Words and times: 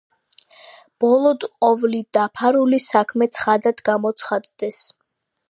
ბოლოდ 1.03 1.45
ყოვლი 1.57 1.99
დაფარული 2.19 2.81
საქმე 2.87 3.29
ცხადად 3.37 3.85
გამოცხადდეს. 3.93 4.83